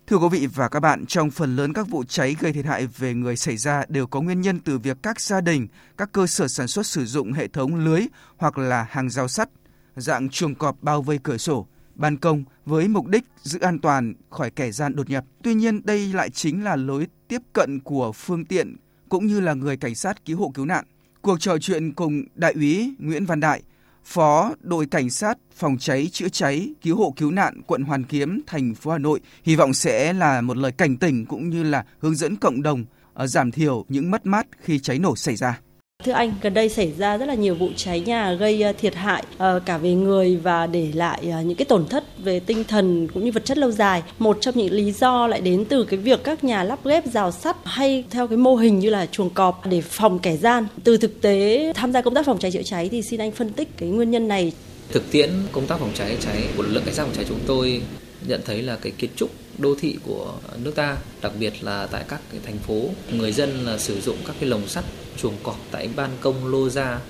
Thưa 0.06 0.17
quý 0.17 0.29
vị 0.31 0.47
và 0.47 0.69
các 0.69 0.81
bạn, 0.81 1.06
trong 1.06 1.31
phần 1.31 1.56
lớn 1.56 1.73
các 1.73 1.88
vụ 1.88 2.05
cháy 2.05 2.37
gây 2.41 2.53
thiệt 2.53 2.67
hại 2.67 2.87
về 2.87 3.15
người 3.15 3.37
xảy 3.37 3.56
ra 3.56 3.85
đều 3.88 4.06
có 4.06 4.21
nguyên 4.21 4.41
nhân 4.41 4.61
từ 4.61 4.79
việc 4.79 4.97
các 5.03 5.21
gia 5.21 5.41
đình, 5.41 5.69
các 5.97 6.12
cơ 6.12 6.27
sở 6.27 6.49
sản 6.49 6.69
xuất 6.69 6.87
sử 6.87 7.05
dụng 7.05 7.32
hệ 7.32 7.49
thống 7.49 7.75
lưới 7.75 8.00
hoặc 8.37 8.59
là 8.59 8.87
hàng 8.91 9.11
rào 9.11 9.29
sắt, 9.29 9.49
dạng 9.97 10.29
chuồng 10.29 10.55
cọp 10.55 10.77
bao 10.82 11.03
vây 11.03 11.19
cửa 11.23 11.37
sổ, 11.37 11.67
ban 11.94 12.17
công 12.17 12.44
với 12.67 12.88
mục 12.88 13.06
đích 13.06 13.25
giữ 13.43 13.59
an 13.61 13.79
toàn 13.79 14.15
khỏi 14.31 14.50
kẻ 14.50 14.71
gian 14.71 14.97
đột 14.97 15.11
nhập. 15.11 15.25
Tuy 15.43 15.55
nhiên, 15.55 15.81
đây 15.85 16.12
lại 16.12 16.31
chính 16.31 16.65
là 16.65 16.77
lối 16.77 17.06
tiếp 17.29 17.43
cận 17.53 17.81
của 17.81 18.12
phương 18.12 18.44
tiện 18.44 18.77
cũng 19.10 19.26
như 19.26 19.40
là 19.40 19.54
người 19.54 19.76
cảnh 19.76 19.94
sát 19.94 20.24
cứu 20.24 20.38
hộ 20.38 20.50
cứu 20.54 20.66
nạn. 20.66 20.84
Cuộc 21.20 21.40
trò 21.40 21.58
chuyện 21.58 21.92
cùng 21.92 22.22
Đại 22.34 22.52
úy 22.52 22.94
Nguyễn 22.98 23.26
Văn 23.26 23.40
Đại, 23.40 23.62
Phó 24.04 24.54
đội 24.60 24.86
cảnh 24.86 25.10
sát 25.10 25.38
phòng 25.56 25.78
cháy 25.78 26.08
chữa 26.12 26.28
cháy 26.28 26.74
cứu 26.82 26.96
hộ 26.96 27.14
cứu 27.16 27.30
nạn 27.30 27.62
quận 27.66 27.82
Hoàn 27.82 28.04
Kiếm 28.04 28.40
thành 28.46 28.74
phố 28.74 28.90
Hà 28.90 28.98
Nội 28.98 29.20
hy 29.44 29.56
vọng 29.56 29.74
sẽ 29.74 30.12
là 30.12 30.40
một 30.40 30.56
lời 30.56 30.72
cảnh 30.72 30.96
tỉnh 30.96 31.26
cũng 31.26 31.50
như 31.50 31.62
là 31.62 31.84
hướng 31.98 32.14
dẫn 32.14 32.36
cộng 32.36 32.62
đồng 32.62 32.84
ờ, 33.14 33.26
giảm 33.26 33.50
thiểu 33.50 33.84
những 33.88 34.10
mất 34.10 34.26
mát 34.26 34.46
khi 34.60 34.78
cháy 34.78 34.98
nổ 34.98 35.16
xảy 35.16 35.36
ra. 35.36 35.60
Thưa 36.05 36.12
anh, 36.12 36.35
gần 36.43 36.55
đây 36.55 36.69
xảy 36.69 36.93
ra 36.99 37.17
rất 37.17 37.26
là 37.26 37.35
nhiều 37.35 37.55
vụ 37.55 37.69
cháy 37.76 38.00
nhà 38.00 38.32
gây 38.32 38.62
ờ, 38.62 38.73
thiệt 38.73 38.94
hại 38.94 39.25
ờ, 39.38 39.61
cả 39.67 39.79
về 39.79 39.93
người 39.93 40.37
và 40.37 40.67
để 40.67 40.88
lại 40.94 41.20
ờ, 41.32 41.41
những 41.41 41.56
cái 41.56 41.64
tổn 41.64 41.87
thất 41.87 42.05
về 42.19 42.41
tinh 42.41 42.64
thần 42.64 43.08
cũng 43.14 43.25
như 43.25 43.32
vật 43.32 43.44
chất 43.44 43.58
lâu 43.58 43.70
dài. 43.70 44.02
Một 44.19 44.38
trong 44.41 44.55
những 44.56 44.73
lý 44.73 44.93
do 44.93 45.26
lại 45.26 45.41
đến 45.41 45.64
từ 45.64 45.85
cái 45.85 45.99
việc 45.99 46.25
các 46.25 46.44
nhà 46.44 46.64
lắp 46.64 46.79
ghép 46.85 47.06
rào 47.06 47.31
sắt 47.31 47.56
hay 47.64 48.05
theo 48.11 48.26
cái 48.26 48.37
mô 48.37 48.56
hình 48.56 48.79
như 48.79 48.91
là 48.91 49.06
chuồng 49.06 49.31
cọp 49.31 49.67
để 49.67 49.81
phòng 49.81 50.19
kẻ 50.19 50.37
gian. 50.37 50.67
Từ 50.85 50.97
thực 50.97 51.23
tế 51.23 51.73
tham 51.75 51.93
gia 51.93 52.03
công 52.03 52.14
tác 52.14 52.26
phòng 52.26 52.38
cháy 52.38 52.50
chữa 52.50 52.62
cháy 52.62 52.88
thì 52.93 53.03
xin 53.03 53.20
anh 53.20 53.32
phân 53.32 53.53
tích 53.53 53.69
cái 53.76 53.88
nguyên 53.88 54.11
nhân 54.11 54.29
này. 54.29 54.53
Thực 54.93 55.11
tiễn 55.11 55.31
công 55.53 55.67
tác 55.67 55.79
phòng 55.79 55.93
cháy 55.94 56.17
cháy 56.20 56.44
của 56.56 56.62
lực 56.62 56.73
lượng 56.73 56.82
cảnh 56.85 56.94
sát 56.94 57.03
phòng 57.03 57.14
cháy 57.17 57.25
chúng 57.29 57.41
tôi 57.46 57.82
nhận 58.26 58.40
thấy 58.44 58.62
là 58.62 58.76
cái 58.76 58.93
kiến 58.99 59.11
trúc 59.17 59.31
đô 59.58 59.75
thị 59.75 59.99
của 60.05 60.34
nước 60.62 60.75
ta, 60.75 60.96
đặc 61.22 61.32
biệt 61.38 61.52
là 61.61 61.87
tại 61.87 62.05
các 62.08 62.20
cái 62.31 62.40
thành 62.44 62.58
phố, 62.58 62.88
người 63.12 63.32
dân 63.32 63.67
là 63.67 63.78
sử 63.78 64.00
dụng 64.00 64.17
các 64.26 64.37
cái 64.40 64.49
lồng 64.49 64.69
sắt 64.69 64.84
chuồng 65.17 65.34
cọp 65.43 65.56
tại 65.70 65.88
ban 65.96 66.11
công 66.20 66.46
lô 66.46 66.69
ra 66.69 67.00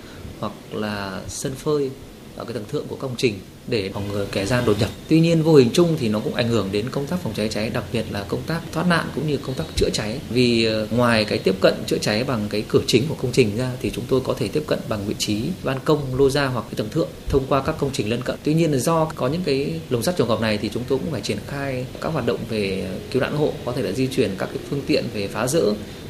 hoặc 0.40 0.52
là 0.72 1.22
sân 1.28 1.54
phơi 1.54 1.90
ở 2.36 2.44
cái 2.44 2.54
tầng 2.54 2.64
thượng 2.68 2.86
của 2.86 2.96
công 2.96 3.14
trình 3.18 3.38
để 3.66 3.90
phòng 3.94 4.08
ngừa 4.12 4.26
kẻ 4.32 4.46
gian 4.46 4.64
đột 4.66 4.80
nhập. 4.80 4.90
Tuy 5.08 5.20
nhiên 5.20 5.42
vô 5.42 5.54
hình 5.54 5.70
chung 5.72 5.96
thì 6.00 6.08
nó 6.08 6.20
cũng 6.20 6.34
ảnh 6.34 6.48
hưởng 6.48 6.68
đến 6.72 6.90
công 6.90 7.06
tác 7.06 7.16
phòng 7.22 7.32
cháy 7.36 7.48
cháy, 7.48 7.70
đặc 7.70 7.84
biệt 7.92 8.04
là 8.10 8.24
công 8.28 8.42
tác 8.46 8.60
thoát 8.72 8.86
nạn 8.86 9.08
cũng 9.14 9.28
như 9.28 9.36
công 9.36 9.54
tác 9.54 9.64
chữa 9.76 9.90
cháy. 9.92 10.18
Vì 10.30 10.64
ờ, 10.64 10.86
ngoài 10.90 11.24
cái 11.24 11.38
tiếp 11.38 11.54
cận 11.60 11.74
chữa 11.86 11.98
cháy 11.98 12.24
bằng 12.24 12.46
cái 12.50 12.64
cửa 12.68 12.82
chính 12.86 13.08
của 13.08 13.14
công 13.14 13.32
trình 13.32 13.56
ra 13.56 13.70
thì 13.82 13.90
chúng 13.90 14.04
tôi 14.08 14.20
có 14.24 14.34
thể 14.38 14.48
tiếp 14.48 14.62
cận 14.66 14.78
bằng 14.88 15.06
vị 15.06 15.14
trí 15.18 15.42
ban 15.62 15.78
công, 15.84 16.18
lô 16.18 16.30
ra 16.30 16.46
hoặc 16.46 16.64
cái 16.68 16.74
tầng 16.76 16.88
thượng 16.90 17.08
thông 17.28 17.46
qua 17.48 17.62
các 17.62 17.74
công 17.78 17.90
trình 17.92 18.10
lân 18.10 18.22
cận. 18.22 18.36
Tuy 18.44 18.54
nhiên 18.54 18.72
là 18.72 18.78
do 18.78 19.04
có 19.14 19.28
những 19.28 19.42
cái 19.44 19.80
lồng 19.90 20.02
sắt 20.02 20.16
trường 20.16 20.28
hợp 20.28 20.40
này 20.40 20.58
thì 20.58 20.70
chúng 20.74 20.84
tôi 20.88 20.98
cũng 20.98 21.10
phải 21.10 21.20
triển 21.20 21.38
khai 21.46 21.86
các 22.00 22.12
hoạt 22.12 22.26
động 22.26 22.38
về 22.48 22.88
cứu 23.10 23.22
nạn 23.22 23.36
hộ, 23.36 23.52
có 23.64 23.72
thể 23.72 23.82
là 23.82 23.92
di 23.92 24.06
chuyển 24.06 24.30
các 24.38 24.46
cái 24.46 24.58
phương 24.70 24.82
tiện 24.86 25.04
về 25.14 25.28
phá 25.28 25.46
rỡ 25.46 25.62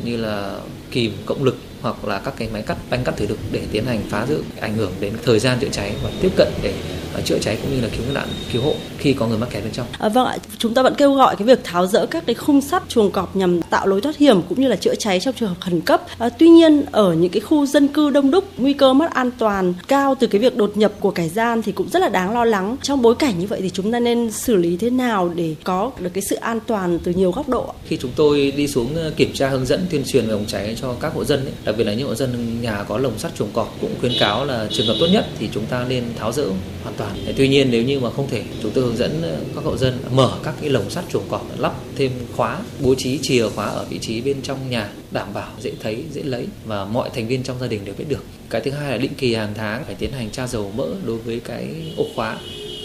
như 0.05 0.17
là 0.17 0.61
kìm 0.91 1.13
cộng 1.27 1.45
lực 1.45 1.57
hoặc 1.81 2.05
là 2.05 2.19
các 2.19 2.35
cái 2.37 2.49
máy 2.53 2.63
cắt 2.63 2.77
bánh 2.91 3.05
cắt 3.05 3.15
thủy 3.17 3.27
lực 3.27 3.39
để 3.53 3.63
tiến 3.73 3.85
hành 3.85 4.03
phá 4.09 4.27
rỡ 4.27 4.37
ảnh 4.61 4.75
hưởng 4.75 4.93
đến 5.01 5.13
thời 5.25 5.39
gian 5.39 5.59
chữa 5.61 5.69
cháy 5.73 5.95
và 6.03 6.11
tiếp 6.21 6.31
cận 6.37 6.49
để 6.63 6.75
ờ, 7.15 7.21
chữa 7.25 7.39
cháy 7.41 7.59
cũng 7.63 7.75
như 7.75 7.81
là 7.81 7.89
cứu 7.97 8.07
nạn 8.15 8.29
cứu 8.53 8.63
hộ 8.63 8.75
khi 8.99 9.13
có 9.13 9.27
người 9.27 9.39
mắc 9.39 9.51
kẹt 9.51 9.65
bên 9.65 9.73
trong. 9.73 9.87
À, 9.99 10.09
vâng 10.09 10.27
ạ, 10.27 10.37
chúng 10.59 10.75
ta 10.75 10.83
vẫn 10.83 10.95
kêu 10.95 11.15
gọi 11.15 11.37
cái 11.37 11.47
việc 11.47 11.65
tháo 11.65 11.87
rỡ 11.87 12.07
các 12.07 12.27
cái 12.27 12.35
khung 12.35 12.61
sắt 12.61 12.83
chuồng 12.89 13.11
cọp 13.11 13.37
nhằm 13.37 13.63
tạo 13.63 13.87
lối 13.87 14.01
thoát 14.01 14.17
hiểm 14.17 14.43
cũng 14.49 14.61
như 14.61 14.69
là 14.69 14.77
chữa 14.77 14.95
cháy 14.95 15.21
trong 15.21 15.35
trường 15.35 15.49
hợp 15.49 15.61
khẩn 15.61 15.81
cấp. 15.81 16.03
À, 16.19 16.29
tuy 16.29 16.49
nhiên 16.49 16.85
ở 16.93 17.13
những 17.13 17.31
cái 17.31 17.41
khu 17.41 17.67
dân 17.67 17.89
cư 17.89 18.11
đông 18.11 18.31
đúc, 18.31 18.45
nguy 18.57 18.73
cơ 18.73 18.93
mất 18.93 19.11
an 19.11 19.31
toàn 19.39 19.75
cao 19.89 20.15
từ 20.21 20.27
cái 20.27 20.41
việc 20.41 20.57
đột 20.57 20.77
nhập 20.77 20.93
của 21.01 21.11
kẻ 21.11 21.29
gian 21.29 21.63
thì 21.63 21.73
cũng 21.73 21.89
rất 21.89 21.99
là 21.99 22.09
đáng 22.09 22.35
lo 22.35 22.45
lắng. 22.45 22.77
Trong 22.83 23.03
bối 23.03 23.15
cảnh 23.15 23.39
như 23.39 23.47
vậy 23.47 23.61
thì 23.63 23.71
chúng 23.71 23.93
ta 23.93 24.01
nên 24.01 24.31
xử 24.31 24.57
lý 24.57 24.77
thế 24.77 24.91
nào 24.91 25.33
để 25.35 25.55
có 25.65 25.91
được 25.99 26.11
cái 26.15 26.23
sự 26.31 26.37
an 26.37 26.61
toàn 26.67 26.99
từ 27.05 27.13
nhiều 27.13 27.31
góc 27.31 27.49
độ? 27.49 27.75
Khi 27.87 27.97
chúng 27.97 28.11
tôi 28.17 28.53
đi 28.57 28.69
xuống 28.69 28.97
ờ, 28.97 29.13
kiểm 29.17 29.33
tra 29.33 29.49
hướng 29.49 29.67
dẫn 29.67 29.87
tuyên 29.91 30.05
truyền 30.05 30.27
về 30.27 30.35
phòng 30.35 30.47
cháy 30.47 30.77
cho 30.81 30.95
các 31.01 31.13
hộ 31.15 31.25
dân, 31.25 31.41
ấy, 31.41 31.53
đặc 31.65 31.75
biệt 31.79 31.85
là 31.85 31.95
những 31.95 32.09
hộ 32.09 32.15
dân 32.15 32.63
nhà 32.63 32.85
có 32.89 32.99
lồng 32.99 33.19
sắt 33.19 33.31
chuồng 33.39 33.49
cọp 33.53 33.77
cũng 33.81 33.91
khuyến 34.01 34.13
cáo 34.21 34.45
là 34.45 34.67
trường 34.71 34.87
hợp 34.87 34.95
tốt 35.01 35.07
nhất 35.13 35.27
thì 35.39 35.49
chúng 35.55 35.65
ta 35.67 35.85
nên 35.89 36.05
tháo 36.19 36.33
rỡ 36.33 36.45
hoàn 36.83 36.95
toàn. 36.97 37.11
Tuy 37.37 37.49
nhiên 37.49 37.71
nếu 37.71 37.83
như 37.83 38.01
mà 38.01 38.11
không 38.11 38.29
thể, 38.31 38.43
chúng 38.63 38.73
tôi 38.75 38.85
hướng 38.85 38.97
dẫn 38.97 39.23
ờ, 39.23 39.41
các 39.55 39.65
hộ 39.65 39.77
dân 39.77 39.99
mở 40.13 40.39
các 40.43 40.55
cái 40.61 40.71
lồng 40.71 40.91
sắt 40.91 41.05
chuồng 41.13 41.29
cọp 41.29 41.47
lắp 41.59 41.75
thêm 41.97 42.11
khóa, 42.37 42.61
bố 42.81 42.95
trí 42.95 43.19
chìa 43.23 43.49
khóa 43.49 43.67
ở 43.67 43.85
vị 43.91 43.99
trí 43.99 44.21
bên 44.21 44.43
trong 44.43 44.71
nhà 44.71 44.91
đảm 45.11 45.29
bảo 45.35 45.53
dễ 45.61 45.73
thấy, 45.83 46.05
dễ 46.13 46.23
lấy 46.23 46.47
và 46.65 46.85
mọi 46.85 47.11
thành 47.15 47.29
viên 47.29 47.43
trong 47.43 47.59
gia 47.61 47.67
đình 47.67 47.85
đều 47.85 47.95
biết 47.99 48.05
được. 48.09 48.25
Cái 48.51 48.61
thứ 48.61 48.71
hai 48.71 48.91
là 48.91 48.97
định 48.97 49.15
kỳ 49.19 49.35
hàng 49.35 49.53
tháng 49.55 49.85
phải 49.85 49.95
tiến 49.95 50.13
hành 50.13 50.31
tra 50.31 50.47
dầu 50.47 50.73
mỡ 50.77 50.87
đối 51.07 51.19
với 51.19 51.41
cái 51.45 51.69
ổ 51.97 52.05
khóa 52.17 52.39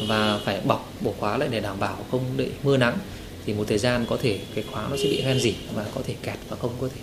và 0.07 0.39
phải 0.45 0.61
bọc 0.65 0.93
bổ 1.01 1.13
khóa 1.19 1.37
lại 1.37 1.49
để 1.51 1.59
đảm 1.59 1.79
bảo 1.79 1.97
không 2.11 2.21
để 2.37 2.47
mưa 2.63 2.77
nắng 2.77 2.97
thì 3.45 3.53
một 3.53 3.63
thời 3.67 3.77
gian 3.77 4.05
có 4.09 4.17
thể 4.21 4.39
cái 4.55 4.63
khóa 4.71 4.87
nó 4.89 4.97
sẽ 4.97 5.03
bị 5.03 5.21
hoen 5.21 5.39
dỉ 5.39 5.53
và 5.75 5.85
có 5.95 6.01
thể 6.07 6.13
kẹt 6.23 6.37
và 6.49 6.57
không 6.57 6.71
có 6.81 6.87
thể 6.95 7.01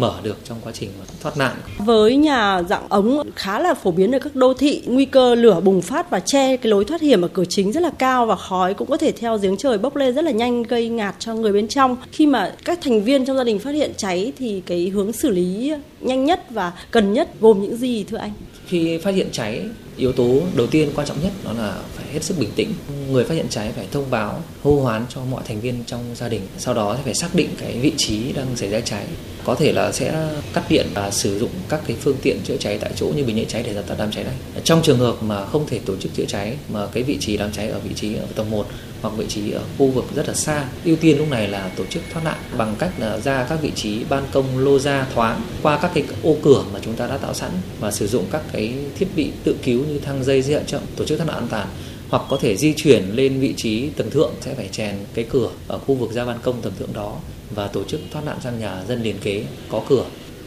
mở 0.00 0.14
được 0.22 0.36
trong 0.44 0.58
quá 0.64 0.72
trình 0.72 0.90
thoát 1.22 1.36
nạn. 1.36 1.56
Với 1.78 2.16
nhà 2.16 2.62
dạng 2.68 2.88
ống 2.88 3.30
khá 3.36 3.58
là 3.58 3.74
phổ 3.74 3.90
biến 3.90 4.14
ở 4.14 4.18
các 4.18 4.34
đô 4.34 4.54
thị, 4.54 4.82
nguy 4.86 5.04
cơ 5.04 5.34
lửa 5.34 5.60
bùng 5.60 5.82
phát 5.82 6.10
và 6.10 6.20
che 6.20 6.56
cái 6.56 6.70
lối 6.70 6.84
thoát 6.84 7.00
hiểm 7.00 7.22
ở 7.22 7.28
cửa 7.28 7.44
chính 7.48 7.72
rất 7.72 7.80
là 7.80 7.90
cao 7.98 8.26
và 8.26 8.36
khói 8.36 8.74
cũng 8.74 8.90
có 8.90 8.96
thể 8.96 9.12
theo 9.12 9.38
giếng 9.38 9.56
trời 9.56 9.78
bốc 9.78 9.96
lên 9.96 10.14
rất 10.14 10.24
là 10.24 10.30
nhanh 10.30 10.62
gây 10.62 10.88
ngạt 10.88 11.14
cho 11.18 11.34
người 11.34 11.52
bên 11.52 11.68
trong. 11.68 11.96
Khi 12.12 12.26
mà 12.26 12.54
các 12.64 12.78
thành 12.82 13.04
viên 13.04 13.24
trong 13.24 13.36
gia 13.36 13.44
đình 13.44 13.58
phát 13.58 13.74
hiện 13.74 13.92
cháy 13.96 14.32
thì 14.38 14.62
cái 14.66 14.88
hướng 14.88 15.12
xử 15.12 15.28
lý 15.28 15.72
nhanh 16.00 16.24
nhất 16.24 16.50
và 16.50 16.72
cần 16.90 17.12
nhất 17.12 17.28
gồm 17.40 17.62
những 17.62 17.76
gì 17.76 18.04
thưa 18.04 18.16
anh? 18.16 18.32
Khi 18.66 18.98
phát 18.98 19.14
hiện 19.14 19.28
cháy, 19.32 19.64
yếu 20.00 20.12
tố 20.12 20.40
đầu 20.54 20.66
tiên 20.66 20.90
quan 20.94 21.06
trọng 21.06 21.22
nhất 21.22 21.32
đó 21.44 21.52
là 21.52 21.76
phải 21.94 22.06
hết 22.12 22.24
sức 22.24 22.38
bình 22.38 22.50
tĩnh. 22.56 22.72
Người 23.10 23.24
phát 23.24 23.34
hiện 23.34 23.46
cháy 23.50 23.72
phải 23.76 23.86
thông 23.92 24.10
báo, 24.10 24.42
hô 24.62 24.80
hoán 24.80 25.04
cho 25.14 25.20
mọi 25.30 25.42
thành 25.48 25.60
viên 25.60 25.84
trong 25.86 26.04
gia 26.14 26.28
đình. 26.28 26.40
Sau 26.58 26.74
đó 26.74 26.96
phải 27.04 27.14
xác 27.14 27.34
định 27.34 27.48
cái 27.60 27.78
vị 27.78 27.92
trí 27.96 28.32
đang 28.32 28.46
xảy 28.56 28.70
ra 28.70 28.80
cháy. 28.80 29.06
Có 29.44 29.54
thể 29.54 29.72
là 29.72 29.92
sẽ 29.92 30.28
cắt 30.52 30.64
điện 30.68 30.86
và 30.94 31.10
sử 31.10 31.38
dụng 31.38 31.50
các 31.68 31.80
cái 31.86 31.96
phương 32.00 32.16
tiện 32.22 32.38
chữa 32.44 32.56
cháy 32.56 32.78
tại 32.78 32.90
chỗ 32.96 33.06
như 33.16 33.24
bình 33.24 33.36
chữa 33.36 33.44
cháy 33.48 33.62
để 33.62 33.74
dập 33.74 33.86
tắt 33.86 33.94
đám 33.98 34.10
cháy 34.10 34.24
này. 34.24 34.34
Trong 34.64 34.82
trường 34.82 34.98
hợp 34.98 35.22
mà 35.22 35.46
không 35.46 35.66
thể 35.66 35.78
tổ 35.78 35.96
chức 35.96 36.14
chữa 36.14 36.24
cháy 36.28 36.56
mà 36.68 36.86
cái 36.86 37.02
vị 37.02 37.16
trí 37.20 37.36
đám 37.36 37.52
cháy 37.52 37.68
ở 37.68 37.78
vị 37.78 37.90
trí 37.94 38.14
ở 38.14 38.26
tầng 38.34 38.50
1 38.50 38.66
hoặc 39.02 39.14
vị 39.16 39.24
trí 39.28 39.50
ở 39.50 39.60
khu 39.78 39.86
vực 39.86 40.04
rất 40.14 40.28
là 40.28 40.34
xa, 40.34 40.64
ưu 40.84 40.96
tiên 40.96 41.18
lúc 41.18 41.30
này 41.30 41.48
là 41.48 41.70
tổ 41.76 41.84
chức 41.90 42.02
thoát 42.12 42.24
nạn 42.24 42.38
bằng 42.56 42.74
cách 42.78 42.90
là 42.98 43.18
ra 43.18 43.46
các 43.48 43.62
vị 43.62 43.72
trí 43.74 44.04
ban 44.04 44.24
công 44.32 44.58
lô 44.58 44.78
ra 44.78 45.06
thoáng 45.14 45.42
qua 45.62 45.78
các 45.82 45.90
cái 45.94 46.04
ô 46.22 46.36
cửa 46.42 46.64
mà 46.72 46.80
chúng 46.82 46.94
ta 46.94 47.06
đã 47.06 47.16
tạo 47.16 47.34
sẵn 47.34 47.50
và 47.80 47.90
sử 47.90 48.06
dụng 48.06 48.24
các 48.30 48.42
cái 48.52 48.74
thiết 48.98 49.06
bị 49.16 49.30
tự 49.44 49.56
cứu 49.62 49.84
như 49.90 49.98
thang 49.98 50.24
dây 50.24 50.42
dây 50.42 50.62
chậm, 50.66 50.80
tổ 50.96 51.04
chức 51.04 51.18
thoát 51.18 51.26
nạn 51.26 51.36
an 51.36 51.48
toàn, 51.50 51.68
hoặc 52.08 52.22
có 52.28 52.36
thể 52.36 52.56
di 52.56 52.74
chuyển 52.76 53.10
lên 53.14 53.40
vị 53.40 53.54
trí 53.56 53.88
tầng 53.88 54.10
thượng 54.10 54.32
sẽ 54.40 54.54
phải 54.54 54.68
chèn 54.72 54.96
cái 55.14 55.24
cửa 55.30 55.50
ở 55.68 55.78
khu 55.78 55.94
vực 55.94 56.12
ra 56.12 56.24
ban 56.24 56.38
công 56.42 56.62
tầng 56.62 56.72
thượng 56.78 56.92
đó 56.92 57.16
và 57.54 57.66
tổ 57.66 57.84
chức 57.84 58.00
thoát 58.12 58.24
nạn 58.24 58.36
sang 58.42 58.60
nhà 58.60 58.82
dân 58.88 59.02
liền 59.02 59.18
kế, 59.18 59.44
có 59.70 59.82
cửa. 59.88 60.04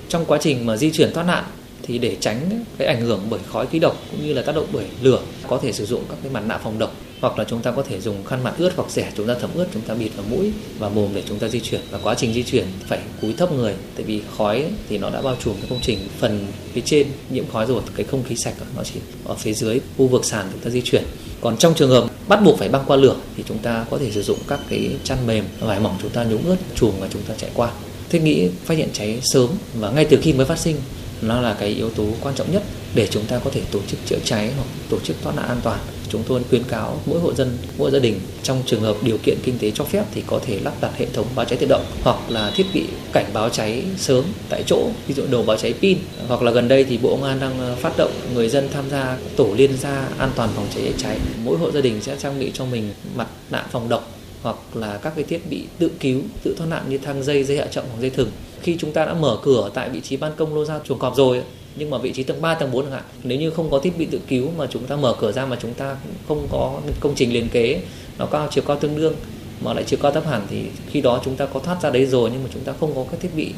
Trong 0.09 0.25
quá 0.25 0.37
trình 0.41 0.65
mà 0.65 0.77
di 0.77 0.91
chuyển 0.91 1.13
thoát 1.13 1.23
nạn 1.23 1.43
thì 1.83 1.97
để 1.97 2.17
tránh 2.19 2.65
cái 2.77 2.87
ảnh 2.87 3.01
hưởng 3.01 3.21
bởi 3.29 3.39
khói 3.51 3.67
khí 3.67 3.79
độc 3.79 3.97
cũng 4.11 4.27
như 4.27 4.33
là 4.33 4.41
tác 4.41 4.55
động 4.55 4.67
bởi 4.71 4.85
lửa, 5.01 5.21
có 5.47 5.57
thể 5.57 5.71
sử 5.71 5.85
dụng 5.85 6.03
các 6.09 6.17
cái 6.23 6.31
mặt 6.31 6.43
nạ 6.47 6.57
phòng 6.57 6.79
độc 6.79 6.95
hoặc 7.23 7.39
là 7.39 7.45
chúng 7.49 7.61
ta 7.61 7.71
có 7.71 7.83
thể 7.83 8.01
dùng 8.01 8.25
khăn 8.25 8.43
mặt 8.43 8.53
ướt 8.57 8.71
hoặc 8.75 8.91
rẻ, 8.91 9.11
chúng 9.17 9.27
ta 9.27 9.35
thấm 9.41 9.49
ướt, 9.53 9.65
chúng 9.73 9.81
ta 9.81 9.93
bịt 9.93 10.09
vào 10.15 10.25
mũi 10.29 10.51
và 10.79 10.89
mồm 10.89 11.11
để 11.15 11.23
chúng 11.29 11.39
ta 11.39 11.47
di 11.47 11.59
chuyển. 11.59 11.81
Và 11.91 11.99
quá 12.03 12.15
trình 12.15 12.33
di 12.33 12.43
chuyển 12.43 12.65
phải 12.87 12.99
cúi 13.21 13.33
thấp 13.33 13.51
người, 13.51 13.73
tại 13.95 14.03
vì 14.03 14.21
khói 14.37 14.65
thì 14.89 14.97
nó 14.97 15.09
đã 15.09 15.21
bao 15.21 15.35
trùm 15.43 15.53
cái 15.53 15.65
công 15.69 15.79
trình 15.81 15.99
phần 16.19 16.47
phía 16.73 16.81
trên, 16.85 17.07
nhiễm 17.29 17.43
khói 17.53 17.65
rồi, 17.65 17.81
cái 17.95 18.05
không 18.05 18.23
khí 18.23 18.35
sạch 18.35 18.53
nó 18.75 18.83
chỉ 18.83 18.99
ở 19.25 19.35
phía 19.35 19.53
dưới 19.53 19.79
khu 19.97 20.07
vực 20.07 20.25
sàn 20.25 20.45
chúng 20.51 20.61
ta 20.61 20.69
di 20.69 20.81
chuyển. 20.81 21.03
Còn 21.41 21.57
trong 21.57 21.73
trường 21.73 21.89
hợp 21.89 22.05
bắt 22.27 22.39
buộc 22.45 22.59
phải 22.59 22.69
băng 22.69 22.83
qua 22.87 22.97
lửa 22.97 23.15
thì 23.37 23.43
chúng 23.47 23.57
ta 23.57 23.85
có 23.89 23.97
thể 23.97 24.11
sử 24.11 24.21
dụng 24.23 24.37
các 24.47 24.59
cái 24.69 24.89
chăn 25.03 25.27
mềm, 25.27 25.45
vải 25.59 25.79
mỏng 25.79 25.97
chúng 26.01 26.11
ta 26.11 26.23
nhúng 26.23 26.45
ướt, 26.45 26.57
chùm 26.75 26.91
và 26.99 27.07
chúng 27.13 27.21
ta 27.21 27.33
chạy 27.37 27.49
qua. 27.53 27.71
Thiết 28.09 28.19
nghĩ 28.19 28.49
phát 28.65 28.77
hiện 28.77 28.89
cháy 28.93 29.19
sớm 29.23 29.49
và 29.79 29.91
ngay 29.91 30.05
từ 30.05 30.17
khi 30.21 30.33
mới 30.33 30.45
phát 30.45 30.59
sinh, 30.59 30.75
nó 31.21 31.41
là 31.41 31.53
cái 31.59 31.69
yếu 31.69 31.89
tố 31.89 32.05
quan 32.21 32.35
trọng 32.35 32.51
nhất 32.51 32.63
để 32.95 33.07
chúng 33.11 33.25
ta 33.25 33.39
có 33.39 33.51
thể 33.51 33.61
tổ 33.71 33.79
chức 33.87 33.99
chữa 34.05 34.19
cháy 34.25 34.51
hoặc 34.55 34.67
tổ 34.89 34.99
chức 34.99 35.15
thoát 35.23 35.35
nạn 35.35 35.47
an 35.47 35.59
toàn 35.63 35.79
chúng 36.13 36.23
tôi 36.27 36.41
khuyến 36.49 36.63
cáo 36.63 36.99
mỗi 37.05 37.19
hộ 37.19 37.33
dân, 37.33 37.57
mỗi 37.77 37.91
gia 37.91 37.99
đình 37.99 38.19
trong 38.43 38.63
trường 38.65 38.81
hợp 38.81 38.95
điều 39.01 39.17
kiện 39.23 39.37
kinh 39.43 39.57
tế 39.59 39.71
cho 39.71 39.83
phép 39.83 40.03
thì 40.13 40.23
có 40.27 40.39
thể 40.45 40.59
lắp 40.59 40.73
đặt 40.81 40.91
hệ 40.97 41.05
thống 41.13 41.25
báo 41.35 41.45
cháy 41.45 41.57
tự 41.57 41.67
động 41.69 41.85
hoặc 42.03 42.17
là 42.29 42.51
thiết 42.55 42.65
bị 42.73 42.85
cảnh 43.13 43.25
báo 43.33 43.49
cháy 43.49 43.83
sớm 43.97 44.23
tại 44.49 44.63
chỗ, 44.67 44.89
ví 45.07 45.13
dụ 45.13 45.23
đồ 45.31 45.43
báo 45.43 45.57
cháy 45.57 45.73
pin. 45.81 45.97
Hoặc 46.27 46.41
là 46.41 46.51
gần 46.51 46.67
đây 46.67 46.83
thì 46.83 46.97
bộ 46.97 47.09
công 47.09 47.23
an 47.23 47.39
đang 47.39 47.59
ờ, 47.59 47.75
phát 47.75 47.93
động 47.97 48.11
người 48.33 48.49
dân 48.49 48.69
tham 48.73 48.89
gia 48.89 49.17
tổ 49.35 49.47
liên 49.57 49.77
gia 49.77 50.09
an 50.17 50.31
toàn 50.35 50.49
phòng 50.55 50.67
cháy 50.75 50.93
cháy. 50.97 51.17
Mỗi 51.43 51.57
hộ 51.57 51.71
gia 51.71 51.81
đình 51.81 52.01
sẽ 52.01 52.15
trang 52.19 52.39
bị 52.39 52.51
cho 52.53 52.65
mình 52.65 52.93
mặt 53.15 53.27
nạ 53.49 53.65
phòng 53.71 53.89
độc 53.89 54.11
hoặc 54.41 54.55
là 54.73 54.97
các 54.97 55.13
cái 55.15 55.23
thiết 55.23 55.49
bị 55.49 55.63
tự 55.79 55.91
cứu, 55.99 56.21
tự 56.43 56.55
thoát 56.57 56.67
nạn 56.67 56.83
như 56.89 56.97
thang 56.97 57.23
dây 57.23 57.43
dây 57.43 57.57
hạ 57.57 57.65
trọng 57.71 57.85
hoặc 57.91 58.01
dây 58.01 58.09
thừng. 58.09 58.31
Khi 58.61 58.75
chúng 58.79 58.91
ta 58.91 59.05
đã 59.05 59.13
mở 59.13 59.37
cửa 59.43 59.69
tại 59.73 59.89
vị 59.89 60.01
trí 60.01 60.17
ban 60.17 60.31
công 60.37 60.55
lô 60.55 60.65
ra 60.65 60.79
chuồng 60.83 60.99
cọp 60.99 61.15
rồi 61.15 61.43
nhưng 61.75 61.89
mà 61.89 61.97
vị 61.97 62.13
trí 62.13 62.23
tầng 62.23 62.41
3, 62.41 62.55
tầng 62.55 62.71
4 62.71 62.83
chẳng 62.83 62.91
hạn 62.91 63.03
nếu 63.23 63.39
như 63.39 63.51
không 63.51 63.69
có 63.69 63.79
thiết 63.79 63.97
bị 63.97 64.05
tự 64.05 64.19
cứu 64.27 64.51
mà 64.57 64.67
chúng 64.69 64.83
ta 64.83 64.95
mở 64.95 65.15
cửa 65.19 65.31
ra 65.31 65.45
mà 65.45 65.57
chúng 65.61 65.73
ta 65.73 65.95
không 66.27 66.47
có 66.51 66.81
công 66.99 67.15
trình 67.15 67.33
liền 67.33 67.49
kế 67.49 67.81
nó 68.17 68.25
cao 68.25 68.47
chiều 68.51 68.63
cao 68.67 68.77
tương 68.79 68.97
đương 68.97 69.15
mà 69.61 69.73
lại 69.73 69.83
chiều 69.87 69.99
cao 70.01 70.11
thấp 70.11 70.25
hẳn 70.27 70.41
thì 70.49 70.63
khi 70.91 71.01
đó 71.01 71.21
chúng 71.25 71.35
ta 71.35 71.45
có 71.45 71.59
thoát 71.59 71.81
ra 71.81 71.89
đấy 71.89 72.05
rồi 72.05 72.29
nhưng 72.33 72.43
mà 72.43 72.49
chúng 72.53 72.63
ta 72.63 72.73
không 72.79 72.95
có 72.95 73.05
các 73.11 73.19
thiết 73.19 73.35
bị 73.35 73.51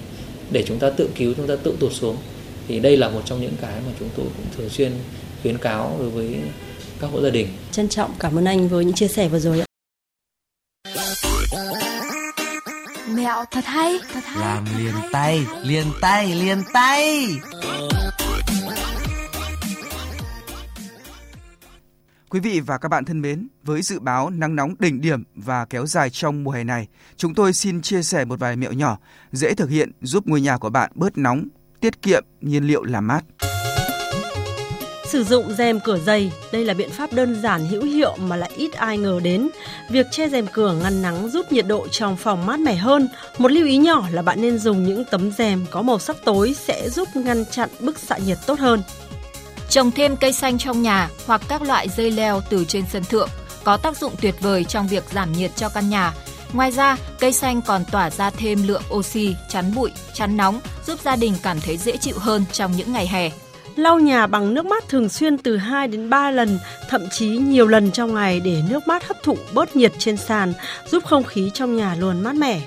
để 0.52 0.64
chúng 0.68 0.80
ta 0.80 0.90
tự 0.90 1.10
cứu 1.16 1.34
chúng 1.38 1.48
ta 1.48 1.56
tự 1.56 1.76
tụt 1.80 1.94
xuống 1.94 2.18
thì 2.68 2.80
đây 2.80 2.98
là 2.98 3.10
một 3.10 3.22
trong 3.26 3.42
những 3.42 3.54
cái 3.62 3.74
mà 3.86 3.92
chúng 4.00 4.10
tôi 4.18 4.26
cũng 4.38 4.46
thường 4.58 4.70
xuyên 4.70 4.92
khuyến 5.42 5.58
cáo 5.58 5.96
đối 6.00 6.10
với 6.10 6.36
các 7.00 7.08
hộ 7.12 7.22
gia 7.22 7.30
đình. 7.30 7.48
Trân 7.72 7.90
trọng 7.90 8.12
cảm 8.20 8.38
ơn 8.38 8.46
anh 8.46 8.68
với 8.68 8.86
những 8.86 8.96
chia 8.96 9.08
sẻ 9.08 9.28
vừa 9.28 9.40
rồi 9.40 9.60
ạ. 9.60 9.66
Mẹo 13.36 13.46
thật 13.52 13.66
hay, 13.66 14.00
thật 14.14 14.24
hay. 14.26 14.40
Làm 14.40 14.66
liền 14.78 14.94
tay, 15.12 15.46
liền 15.64 15.86
tay, 16.02 16.36
liền 16.36 16.58
tay. 16.74 17.30
Quý 22.30 22.40
vị 22.40 22.60
và 22.60 22.78
các 22.78 22.90
bạn 22.90 23.06
thân 23.06 23.22
mến, 23.22 23.48
với 23.64 23.82
dự 23.82 24.00
báo 24.00 24.30
nắng 24.30 24.56
nóng 24.56 24.76
đỉnh 24.80 25.02
điểm 25.02 25.24
và 25.36 25.66
kéo 25.66 25.86
dài 25.86 26.10
trong 26.10 26.44
mùa 26.44 26.52
hè 26.52 26.64
này, 26.64 26.88
chúng 27.18 27.34
tôi 27.34 27.54
xin 27.54 27.82
chia 27.82 28.04
sẻ 28.04 28.26
một 28.26 28.40
vài 28.40 28.56
mẹo 28.56 28.72
nhỏ 28.74 28.98
dễ 29.32 29.54
thực 29.54 29.70
hiện 29.70 29.92
giúp 30.02 30.28
ngôi 30.28 30.42
nhà 30.42 30.58
của 30.58 30.70
bạn 30.70 30.92
bớt 30.96 31.18
nóng, 31.18 31.48
tiết 31.80 32.02
kiệm 32.02 32.24
nhiên 32.42 32.64
liệu 32.64 32.84
làm 32.84 33.08
mát. 33.08 33.22
Sử 35.08 35.24
dụng 35.24 35.54
rèm 35.54 35.80
cửa 35.80 35.98
dày, 35.98 36.32
đây 36.52 36.66
là 36.66 36.74
biện 36.74 36.90
pháp 36.90 37.14
đơn 37.14 37.42
giản 37.42 37.68
hữu 37.68 37.84
hiệu 37.84 38.16
mà 38.20 38.36
lại 38.36 38.52
ít 38.56 38.74
ai 38.74 38.98
ngờ 38.98 39.20
đến. 39.24 39.50
Việc 39.90 40.06
che 40.12 40.30
rèm 40.30 40.48
cửa 40.48 40.74
ngăn 40.74 41.02
nắng 41.02 41.30
giúp 41.30 41.52
nhiệt 41.52 41.68
độ 41.68 41.88
trong 41.88 42.18
phòng 42.18 42.46
mát 42.46 42.60
mẻ 42.60 42.76
hơn. 42.76 43.10
Một 43.38 43.52
lưu 43.52 43.68
ý 43.68 43.78
nhỏ 43.78 44.08
là 44.12 44.22
bạn 44.22 44.42
nên 44.42 44.60
dùng 44.60 44.84
những 44.84 45.04
tấm 45.06 45.32
rèm 45.32 45.66
có 45.72 45.82
màu 45.82 46.00
sắc 46.00 46.16
tối 46.26 46.56
sẽ 46.68 46.90
giúp 46.90 47.16
ngăn 47.16 47.46
chặn 47.46 47.70
bức 47.80 48.00
xạ 48.00 48.18
nhiệt 48.18 48.38
tốt 48.46 48.60
hơn. 48.60 48.84
Trồng 49.70 49.92
thêm 49.92 50.18
cây 50.18 50.34
xanh 50.34 50.58
trong 50.58 50.82
nhà 50.82 51.10
hoặc 51.26 51.42
các 51.48 51.62
loại 51.62 51.90
dây 51.90 52.12
leo 52.12 52.42
từ 52.50 52.66
trên 52.66 52.84
sân 52.92 53.04
thượng 53.04 53.30
có 53.64 53.78
tác 53.78 53.98
dụng 53.98 54.14
tuyệt 54.22 54.36
vời 54.42 54.64
trong 54.64 54.88
việc 54.88 55.04
giảm 55.14 55.32
nhiệt 55.32 55.52
cho 55.56 55.70
căn 55.70 55.90
nhà. 55.90 56.14
Ngoài 56.54 56.72
ra, 56.72 56.98
cây 57.20 57.34
xanh 57.34 57.62
còn 57.62 57.86
tỏa 57.92 58.10
ra 58.10 58.30
thêm 58.30 58.68
lượng 58.68 58.84
oxy, 58.94 59.36
chắn 59.50 59.76
bụi, 59.76 59.92
chắn 60.14 60.38
nóng, 60.38 60.60
giúp 60.88 61.00
gia 61.04 61.16
đình 61.16 61.34
cảm 61.44 61.62
thấy 61.62 61.78
dễ 61.78 61.98
chịu 61.98 62.16
hơn 62.20 62.46
trong 62.52 62.72
những 62.72 62.94
ngày 62.94 63.08
hè. 63.08 63.32
Lau 63.76 64.00
nhà 64.00 64.28
bằng 64.28 64.54
nước 64.54 64.66
mát 64.66 64.90
thường 64.90 65.10
xuyên 65.10 65.38
từ 65.38 65.58
2 65.58 65.88
đến 65.88 66.10
3 66.10 66.32
lần, 66.32 66.60
thậm 66.90 67.10
chí 67.10 67.28
nhiều 67.28 67.68
lần 67.68 67.92
trong 67.92 68.14
ngày 68.14 68.40
để 68.40 68.62
nước 68.70 68.88
mát 68.88 69.08
hấp 69.08 69.24
thụ 69.24 69.38
bớt 69.54 69.76
nhiệt 69.76 69.92
trên 69.98 70.18
sàn, 70.18 70.54
giúp 70.92 71.04
không 71.06 71.24
khí 71.24 71.52
trong 71.54 71.76
nhà 71.76 71.96
luôn 71.96 72.22
mát 72.22 72.36
mẻ. 72.36 72.62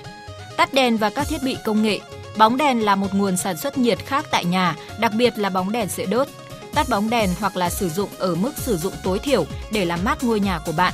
Tắt 0.57 0.73
đèn 0.73 0.97
và 0.97 1.09
các 1.09 1.27
thiết 1.29 1.43
bị 1.43 1.57
công 1.65 1.83
nghệ. 1.83 1.99
Bóng 2.37 2.57
đèn 2.57 2.85
là 2.85 2.95
một 2.95 3.13
nguồn 3.13 3.37
sản 3.37 3.57
xuất 3.57 3.77
nhiệt 3.77 3.99
khác 4.05 4.25
tại 4.31 4.45
nhà, 4.45 4.75
đặc 4.99 5.11
biệt 5.17 5.37
là 5.37 5.49
bóng 5.49 5.71
đèn 5.71 5.89
sợi 5.89 6.05
đốt. 6.05 6.27
Tắt 6.73 6.89
bóng 6.89 7.09
đèn 7.09 7.29
hoặc 7.39 7.57
là 7.57 7.69
sử 7.69 7.89
dụng 7.89 8.09
ở 8.17 8.35
mức 8.35 8.51
sử 8.57 8.77
dụng 8.77 8.93
tối 9.03 9.19
thiểu 9.19 9.45
để 9.71 9.85
làm 9.85 9.99
mát 10.03 10.23
ngôi 10.23 10.39
nhà 10.39 10.59
của 10.65 10.71
bạn. 10.71 10.93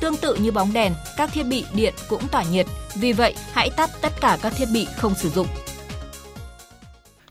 Tương 0.00 0.16
tự 0.16 0.34
như 0.34 0.52
bóng 0.52 0.72
đèn, 0.72 0.92
các 1.16 1.30
thiết 1.32 1.46
bị 1.46 1.64
điện 1.74 1.94
cũng 2.08 2.28
tỏa 2.28 2.42
nhiệt, 2.42 2.66
vì 2.94 3.12
vậy 3.12 3.34
hãy 3.52 3.70
tắt 3.70 3.90
tất 4.00 4.12
cả 4.20 4.38
các 4.42 4.52
thiết 4.56 4.68
bị 4.72 4.86
không 4.96 5.14
sử 5.14 5.30
dụng. 5.30 5.46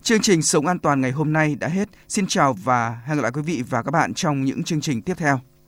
Chương 0.03 0.21
trình 0.21 0.41
Sống 0.41 0.67
An 0.67 0.79
Toàn 0.79 1.01
ngày 1.01 1.11
hôm 1.11 1.33
nay 1.33 1.55
đã 1.55 1.67
hết. 1.67 1.89
Xin 2.07 2.27
chào 2.27 2.53
và 2.53 3.01
hẹn 3.05 3.17
gặp 3.17 3.23
lại 3.23 3.31
quý 3.31 3.41
vị 3.41 3.63
và 3.69 3.83
các 3.83 3.91
bạn 3.91 4.13
trong 4.13 4.43
những 4.43 4.63
chương 4.63 4.81
trình 4.81 5.01
tiếp 5.01 5.13
theo. 5.17 5.39